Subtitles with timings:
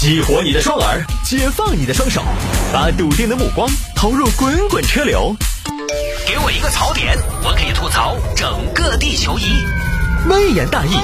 [0.00, 2.22] 激活你的双耳，解放你的双手，
[2.72, 5.36] 把笃定的目光投入滚滚车流。
[6.26, 9.62] 给我一个槽点，我可以吐槽整个地球仪。
[10.26, 10.96] 微言大义，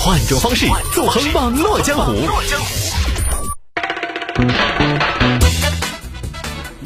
[0.00, 2.12] 换种方式纵横网络江湖。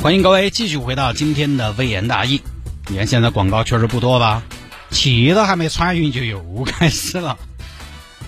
[0.03, 2.43] 欢迎各位继续回到今天的微言大义。
[2.89, 4.43] 你看现在广告确实不多吧？
[4.91, 7.35] 气都还没喘匀就又开始了。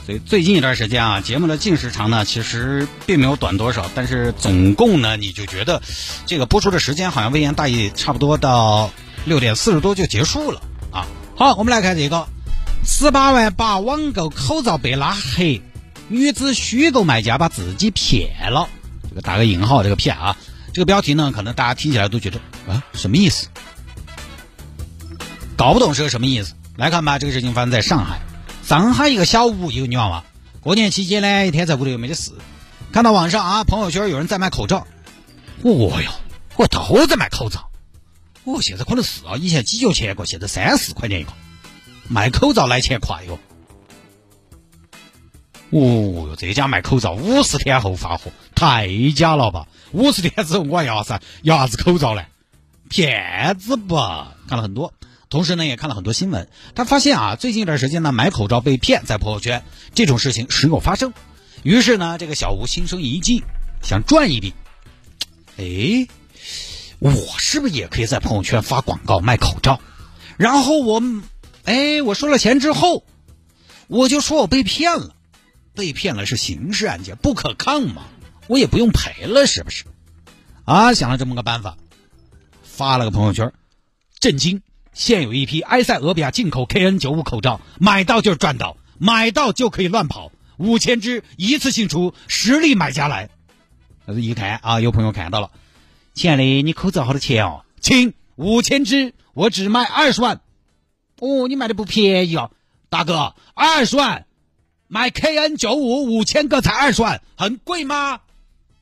[0.06, 5.82] 所以最近一段时间啊，节目的净时长呢，其实并没有短多少，但是总共呢，你就觉得
[6.26, 8.92] 这个播出的时间好像微言大义差不多到
[9.24, 10.62] 六点四十多就结束了
[10.92, 11.08] 啊。
[11.34, 12.28] 好，我们来看这个
[12.84, 15.60] 十八万把网购口罩被拉黑，
[16.06, 18.68] 女子虚构卖家把自己骗了，
[19.08, 20.36] 这个打个引号，这个骗啊。
[20.72, 23.48] 这个标题呢，可能大家听起来都觉得啊，什么意思？
[25.56, 26.54] 搞不懂是个什么意思。
[26.76, 28.20] 来看吧，这个事情发生在上海。
[28.66, 30.24] 上海一个小屋一个女娃娃，
[30.60, 32.32] 过年期间呢，一天在屋里又没得事，
[32.90, 34.88] 看到网上啊朋友圈有人在卖口罩，
[35.62, 36.10] 哦哟，
[36.56, 37.70] 我都在卖口罩。
[38.42, 41.30] 哦，现在可能是啊，以前几角钱一个，现在三四块钱一个，
[42.08, 43.38] 卖口罩来钱快哟。
[45.70, 49.68] 哦哟，这家卖口罩五十天后发货，太假了吧？
[49.92, 52.24] 五十天之后我要啥要啥子口罩呢？
[52.88, 54.34] 骗子吧！
[54.48, 54.92] 看了很多，
[55.28, 56.48] 同时呢也看了很多新闻。
[56.74, 61.12] 他发现啊，最近一段时间呢买口罩被骗，在朋友圈这种事情时有发生。
[61.62, 63.44] 于是呢，这个小吴心生一计，
[63.82, 64.54] 想赚一笔。
[65.56, 66.06] 哎，
[66.98, 69.80] 我是不是也可以在朋友圈发广告卖口罩？
[70.36, 71.02] 然后我，
[71.64, 73.04] 哎，我收了钱之后，
[73.88, 75.14] 我就说我被骗了。
[75.74, 78.06] 被骗了是刑事案件，不可抗嘛，
[78.46, 79.84] 我也不用赔了，是不是？
[80.64, 81.76] 啊，想了这么个办法，
[82.62, 83.52] 发了个朋友圈，
[84.18, 84.62] 震惊！
[84.96, 93.28] 现有一批埃塞俄比亚进口 KN95 口罩，买到就是赚到，买到就可以乱跑，五千只一次性出，实力买家来。
[94.16, 95.50] 一看啊，有朋友看到了，
[96.14, 97.66] 亲爱的，你口罩好多钱哦？
[97.78, 100.40] 亲，五千只，我只卖二十万。
[101.20, 102.50] 哦，你卖的不便宜哦，
[102.88, 104.24] 大哥，二十万。
[104.88, 108.20] 买 KN 九五五千个才二十万，很贵吗？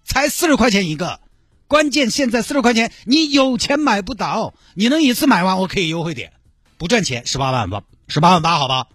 [0.04, 1.18] 才四十块钱一个，
[1.74, 6.32] 关键现在四十块钱你有钱买不到，你能一次买完我可以优惠点，
[6.78, 8.86] 不赚钱十八万八，十八万八好吧？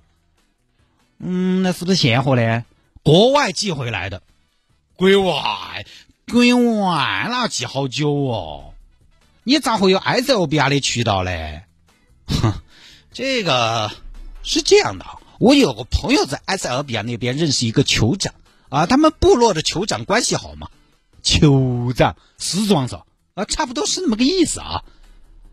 [1.17, 2.63] 嗯，那是不是现货呢？
[3.03, 4.21] 国外寄回来的，
[4.95, 5.85] 国外，
[6.31, 8.73] 国外那寄好久哦，
[9.43, 11.63] 你咋会有埃塞俄比亚的渠道嘞？
[12.27, 12.53] 哼，
[13.11, 13.91] 这个
[14.41, 15.05] 是这样的。
[15.37, 18.33] 我有个朋友在埃塞俄比亚那边认识一个酋长
[18.69, 20.69] 啊，他们部落的酋长关系好嘛？
[21.23, 24.83] 酋长时装上啊，差不多是那么个意思啊。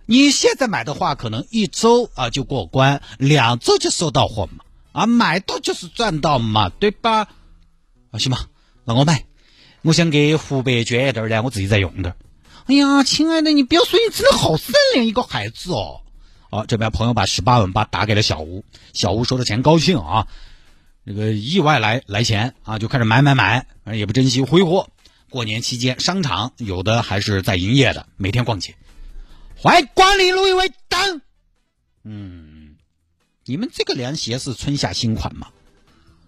[0.06, 4.64] 你现在买的话，可能一周啊就过关，两周就收到货嘛。
[4.92, 7.28] 啊，买到就是赚到嘛，对吧？
[8.12, 8.46] 啊，行吧，
[8.84, 9.24] 那我买。
[9.82, 12.14] 我想给湖北捐一点儿我自己再用点。
[12.66, 16.00] 哎呀，亲爱的，你不要说，你真的好善良一个孩子哦。
[16.50, 20.28] 好，这边朋友把十八万八打给了小吴，小吴收了钱高兴啊，
[21.04, 24.88] 这个意外来来钱啊，就开始买买买，也不珍惜挥霍。
[25.28, 28.76] 过年期间，商场有的还是在营业的，每天逛街。
[29.56, 31.20] 欢迎光临路易威登。
[32.04, 32.76] 嗯，
[33.44, 35.48] 你们这个凉鞋是春夏新款吗？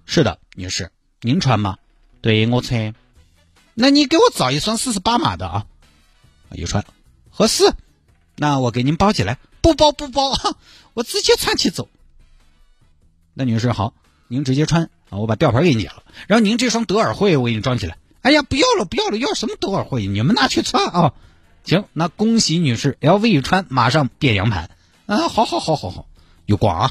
[0.05, 1.79] 是的，女士，您穿吗？
[2.21, 2.95] 对我穿。
[3.75, 5.67] 那你给我找一双四十八码的啊，
[6.51, 6.85] 一穿
[7.31, 7.73] 合适，
[8.37, 9.39] 那我给您包起来。
[9.61, 10.33] 不包不包，
[10.95, 11.89] 我直接穿起走。
[13.35, 13.95] 那女士好，
[14.27, 16.03] 您直接穿啊，我把吊牌给你了。
[16.27, 17.97] 然后您这双德尔惠我给你装起来。
[18.29, 20.07] 哎呀，不要了不要了，要什么德尔惠？
[20.07, 21.15] 你们拿去穿啊。
[21.65, 24.69] 行，那恭喜女士，LV 一穿马上变羊盘
[25.07, 25.29] 啊！
[25.29, 26.07] 好好好好好，
[26.45, 26.91] 有光啊！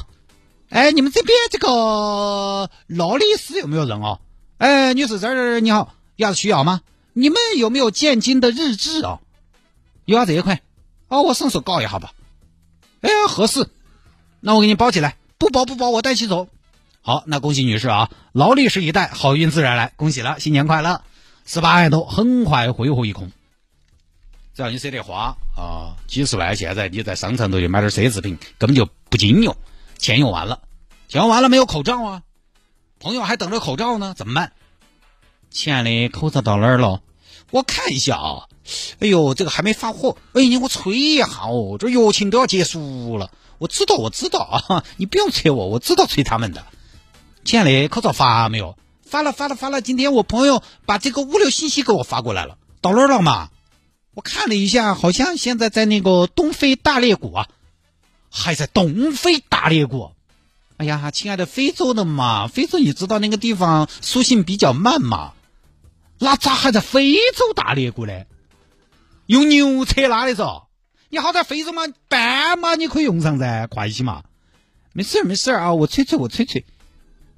[0.68, 4.18] 哎，你们这边这个劳力士有没有人哦？
[4.56, 6.80] 哎，女士这儿你好，要需要吗？
[7.12, 9.20] 你们有没有建金的日志啊？
[10.06, 10.60] 有啊，这一块
[11.06, 12.14] 哦，我顺手告一下吧。
[13.00, 13.68] 哎，合适，
[14.40, 16.48] 那我给你包起来，不包不包，我带起走。
[17.00, 21.02] 好，那恭喜女士啊，劳力士一带，好运自然来，恭喜了，新年快乐！
[21.50, 23.32] 十八万多，很快挥霍一空。
[24.54, 29.56] 只要你舍得花啊，几十万，现在你在商场头去买点奢侈品，根本就不经用，
[29.96, 30.60] 钱用完了，
[31.08, 32.22] 钱用完了没有口罩啊？
[33.00, 34.52] 朋友还等着口罩呢，怎么办？
[35.48, 37.00] 亲爱的，口罩到哪儿了？
[37.50, 38.44] 我看一下啊。
[38.98, 43.30] 哎呦，这个还没发货，哎，你给我催一下哦，这疫情都要结束了。
[43.56, 46.62] 我知道，我知道啊，你不用催我，我知道催他们的。
[47.42, 48.76] 亲爱的，口罩发没有？
[49.08, 49.80] 发了，发了，发了。
[49.80, 53.48] 今天我朋友把这个物流信息给我发过来了，到哪儿了嘛？
[54.14, 57.48] 我看了一下，好像现在在那个东非大裂谷啊，
[58.30, 60.12] 还在东非大裂谷。
[60.76, 65.32] 哎呀，亲爱的，非洲的嘛，非洲你知道那个地方书信比较慢嘛。
[66.18, 68.24] 那咋还在非洲大裂谷呢？
[69.26, 70.64] 用牛车拉的嗦？
[71.10, 74.22] 你好在非洲嘛，斑马你可以用上噻，快些嘛。
[74.92, 76.64] 没事儿没事儿啊，我吹吹我吹吹。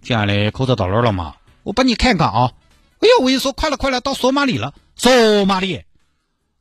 [0.02, 1.36] 亲爱的，口罩到哪儿了嘛？
[1.62, 2.52] 我帮你看看啊。
[3.00, 4.74] 哎呦，我跟你说，快了快了，到索马里了。
[4.96, 5.84] 索马里？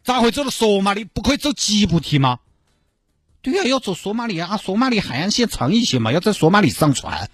[0.04, 1.04] 咋会走到索马里？
[1.04, 2.40] 不可以走吉布提吗？
[3.42, 4.58] 对呀，要走索马里啊！
[4.58, 7.30] 索马里海岸线长一些嘛，要在索马里上船。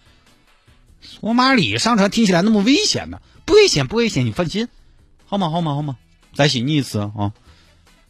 [1.02, 3.22] 索马里上船听起来那么危险呢？
[3.46, 4.68] 不危险，不危险，你放心。
[5.26, 5.98] 好嘛，好嘛，好嘛，
[6.34, 7.34] 再信你一次啊！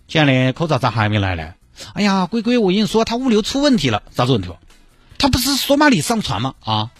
[0.07, 1.53] 亲爱的，口罩咋还没来呢？
[1.93, 4.03] 哎呀，龟龟，我跟你说，他物流出问题了。
[4.15, 4.49] 啥子问题？
[5.17, 6.55] 他不是索马里上船吗？
[6.61, 6.91] 啊？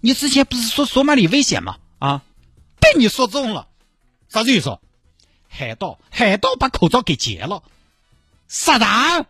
[0.00, 1.76] 你之前不是说索马里危险吗？
[1.98, 2.22] 啊？
[2.80, 3.68] 被你说中了。
[4.28, 4.78] 啥子意思？
[5.48, 7.62] 海盗，海盗把口罩给劫了。
[8.46, 9.26] 啥子？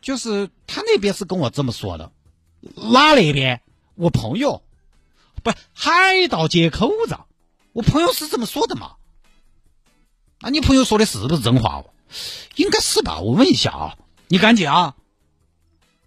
[0.00, 2.10] 就是他那边是跟我这么说的。
[2.60, 3.60] 哪那边？
[3.94, 4.62] 我朋友，
[5.42, 7.26] 不，海盗劫口罩。
[7.72, 8.96] 我朋友是这么说的嘛？
[10.40, 11.84] 那你朋友说的是不是真话？
[12.56, 13.20] 应该是吧？
[13.20, 13.98] 我问一下啊，
[14.28, 14.96] 你赶紧啊，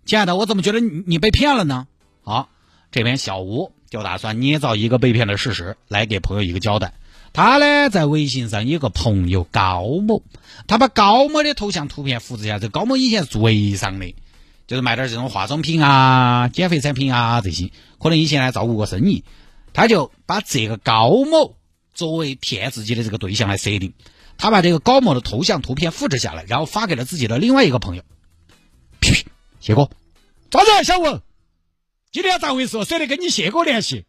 [0.06, 1.88] 亲爱的，我怎么觉得你你被骗了呢？
[2.24, 2.50] 好，
[2.92, 6.94] 这边小吴就打算捏造一个被骗的事实来给朋友一个交代。
[7.34, 10.24] 他呢在微信上有个朋友高某，
[10.66, 14.16] 他把高某的头像图片复制下，这高某以前是做微商的，
[14.66, 19.24] 就是卖点这种化妆品啊、减肥产品啊这些，可能以前呢照顾过生意，
[19.74, 21.56] 他就把这个高某
[21.94, 23.94] 作为骗自己的这个对象来设定，
[24.38, 28.04] 他把这个高某的头像图片复制下来，然后发给了自己的另外一个朋友。
[29.02, 29.26] 呸！
[29.60, 29.90] 谢哥，
[30.50, 30.68] 咋子？
[30.84, 31.22] 小文，
[32.12, 32.84] 今天咋回事？
[32.84, 34.06] 舍得跟你谢哥联系？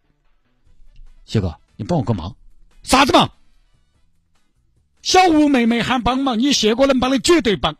[1.24, 2.34] 谢哥，你帮我个忙。
[2.82, 3.30] 啥子忙？
[5.02, 7.76] 小吴妹妹喊帮忙，你谢哥能帮的绝对帮。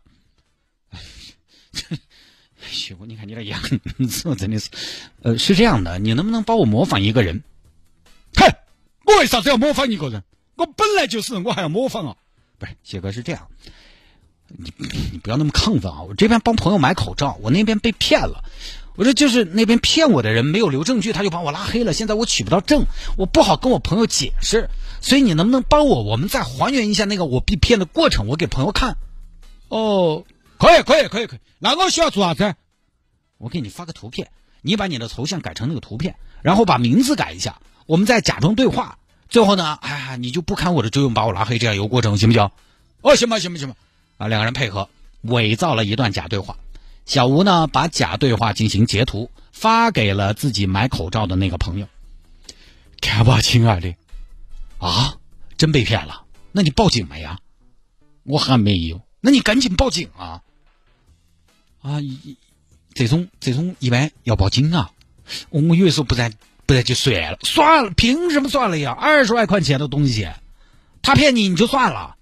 [2.71, 3.81] 谢哥，你看你那样子，
[4.37, 4.71] 真的是，
[5.23, 7.43] 呃，是这样的，你能不能帮我模仿一个人？
[8.37, 8.47] 哼，
[9.05, 10.23] 我为啥子要模仿一个人？
[10.55, 12.17] 我本来就是，我还要模仿啊？
[12.59, 13.49] 不是，谢哥是这样，
[14.47, 14.73] 你
[15.11, 16.03] 你不要那么亢奋啊！
[16.03, 18.45] 我这边帮朋友买口罩，我那边被骗了。
[18.95, 21.93] 我说就是那边骗我的人没有留证据，他就把我拉黑了。
[21.93, 22.85] 现在我取不到证，
[23.17, 24.69] 我不好跟我朋友解释，
[25.01, 26.03] 所以你能不能帮我？
[26.03, 28.97] 我们再还原一下那个我被骗的过程，我给朋友看。
[29.69, 30.25] 哦，
[30.59, 31.39] 可以，可以，可以，可以。
[31.59, 32.55] 那我需要做啥子？
[33.39, 34.31] 我给你发个图片，
[34.61, 38.99] 你把你的头像改成那个图片，然后把名字改一下，我们再假装对话。
[39.31, 42.51] 最后呢，哎，你就不看我的作用，把我拉黑，这样有过程，行不行？
[43.01, 43.75] 哦，行吧，行吧，行吧。
[44.19, 44.91] 啊，两个人配合，
[45.23, 46.57] 伪造了一段假对话。
[47.05, 51.87] 小吴呢，把假对话进行截图，发给了自己买口罩的那个朋友。
[53.01, 53.95] 看吧，亲爱的，
[54.79, 55.17] 啊，
[55.59, 56.23] 真被骗了？
[56.53, 57.39] 那你报警没呀？
[58.23, 60.43] 我还没有，那你赶紧报警啊！
[61.83, 61.99] 啊，
[62.95, 64.93] 这种这种一般要报警啊。
[65.51, 66.33] 我我以为说不然
[66.67, 68.93] 不然就算了，算了，凭什么算了呀？
[68.93, 70.29] 二十万块钱的东西，
[71.03, 72.17] 他骗你你就算了。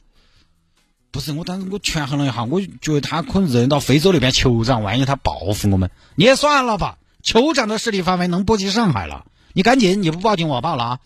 [1.10, 6.98] 不是我，当时我权衡了一下，我觉得他可能认到非洲那边酋长，万一他报复我们，你也算了吧。
[7.22, 10.98] 酋长的势力范围能波及上海了，你赶紧，你不报警我报了啊！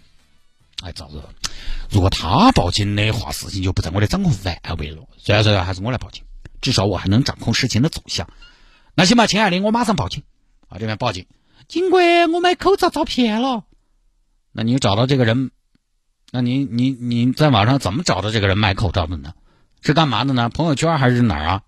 [0.82, 1.22] 哎，咋子，
[1.90, 5.02] 如果他报警的话，事情就不在我的掌控范围了。
[5.16, 6.22] 算了算了，还是我来报警，
[6.60, 8.28] 至少我还能掌控事情的走向。
[8.94, 10.22] 那行吧，亲爱的，我马上报警。
[10.68, 11.26] 啊，这边报警，
[11.66, 13.64] 警官，我买口罩遭骗了。
[14.52, 15.50] 那你找到这个人？
[16.30, 19.34] 那你你你在网上怎么找到这个人卖口罩的呢？
[19.84, 20.48] 是干嘛的呢？
[20.48, 21.62] 朋友圈还是哪儿啊？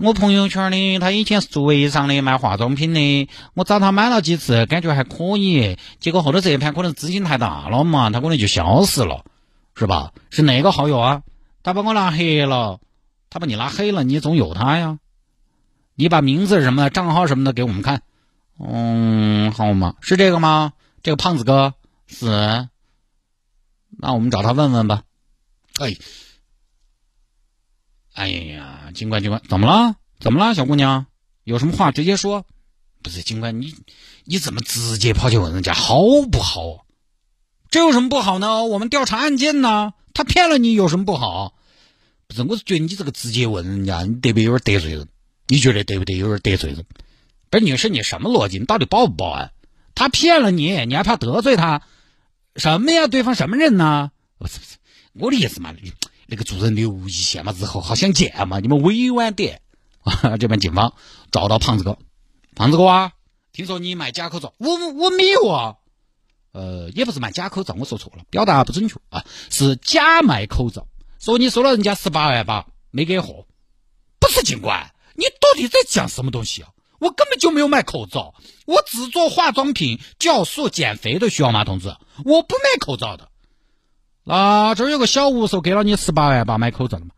[0.00, 3.28] 我朋友圈的，他以前是做微商的，卖化妆品的。
[3.54, 5.76] 我找他买了几次，感觉还可以。
[5.98, 9.24] 结果后头这一盘可能资金太大了嘛，他可能就消失了，
[9.74, 10.12] 是吧？
[10.30, 11.22] 是哪个好友啊？
[11.64, 12.78] 他把我拉黑了。
[13.30, 15.00] 他把你拉黑了，你总有他呀？
[15.96, 18.02] 你把名字什么的、账号什么的给我们看。
[18.64, 19.96] 嗯，好吗？
[20.00, 20.72] 是这个吗？
[21.02, 21.74] 这个胖子哥
[22.06, 22.68] 是？
[23.98, 25.02] 那我们找他问问吧。
[25.80, 25.96] 哎。
[28.20, 29.96] 哎呀，警官，警官，怎么了？
[30.18, 31.06] 怎么了，小姑娘？
[31.42, 32.44] 有什么话直接说。
[33.02, 33.74] 不是，警官，你
[34.24, 36.84] 你怎么直接跑去问人家好不好？
[37.70, 38.66] 这有什么不好呢？
[38.66, 39.94] 我们调查案件呢。
[40.12, 41.54] 他骗了你有什么不好？
[42.26, 45.08] 不是，我是觉得你这个直接问人家，你得不得有点得罪人？
[45.48, 46.18] 你觉得对不对？
[46.18, 46.84] 有点得罪人？
[47.48, 48.58] 不是，女士，你什么逻辑？
[48.58, 49.52] 你到底报不报案？
[49.94, 51.80] 他骗了你，你还怕得罪他？
[52.54, 53.06] 什么呀？
[53.06, 54.10] 对方什么人呢？
[54.36, 54.76] 不是不是，
[55.14, 55.74] 我的意思嘛。
[56.30, 59.62] 那个主人留一线嘛，日后好相见嘛，你们委婉点。
[60.02, 60.94] 啊， 这边警方
[61.30, 61.98] 找到胖子哥，
[62.54, 63.12] 胖子哥啊，
[63.52, 65.74] 听说你卖假口罩，我我没有啊，
[66.52, 70.86] 呃，也不是卖假口罩，我说错了，表达不准确啊，是假卖口罩，
[71.18, 73.46] 说你收了人家十八万八，没给货，
[74.18, 76.70] 不是警官，你到底在讲什么东西啊？
[76.98, 78.34] 我根本就没有卖口罩，
[78.64, 81.88] 我只做化妆品、酵素、减肥的，需要吗，同志？
[82.24, 83.29] 我不卖口罩的。
[84.30, 87.10] 啊这儿有个小吴说给了你十八万八买口罩了嘛？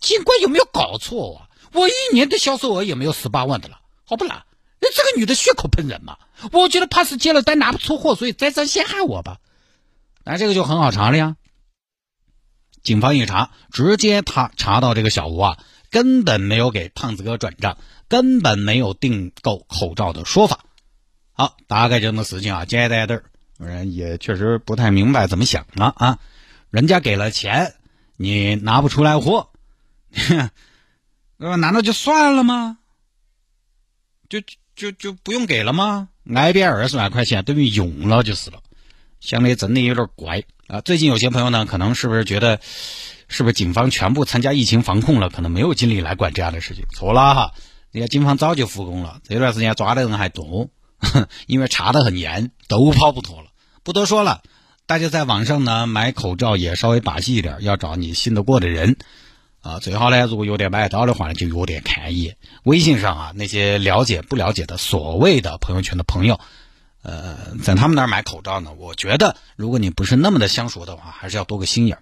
[0.00, 1.48] 警官有没有搞错啊？
[1.72, 4.46] 我一年的销售额也没有十八万的了，好不啦？
[4.80, 6.18] 那这个女的血口喷人嘛？
[6.50, 9.38] 我觉得怕是接了单拿不出货，所以栽赃陷害我吧？
[10.24, 11.36] 那这个就很好查了呀。
[12.82, 15.58] 警方一查，直接他查到这个小吴啊，
[15.90, 20.64] 根本没有给胖子哥转账，根本没有订购口罩的说法。
[21.32, 23.24] 好，大概这么事情啊，简单点儿，
[23.64, 26.18] 人也确实不太明白怎么想了啊。
[26.70, 27.74] 人家给了钱，
[28.16, 29.50] 你拿不出来货，
[31.38, 32.78] 那难道就算了吗？
[34.28, 34.40] 就
[34.74, 36.08] 就就不用给了吗？
[36.34, 38.58] 挨边二十万块钱等于用了就是了，
[39.20, 40.80] 想的真的有点怪啊。
[40.80, 42.60] 最近有些朋友呢，可能是不是觉得，
[43.28, 46.84] 是不是警方全部参加疫情防控了，可能没有精力来管这样的事情？
[46.92, 47.54] 错了哈，
[47.92, 50.68] 人家警方早就复工了，这段时间抓的人还多，
[51.46, 53.50] 因为查的很严，都跑不脱了。
[53.84, 54.42] 不多说了，
[54.86, 58.96] 大家在网上呢买口罩也稍微把戏一点，要找你信得过的人。
[59.60, 62.36] 啊，最好呢，如果有点买到的话呢，就有点看一眼。
[62.62, 66.38] 微信上啊，那些了解不了解的所谓的朋友圈的朋友，
[67.02, 71.98] 呃，在他们那儿买口罩呢，我觉得如果你不是那么的相熟的话，还是要多个心眼。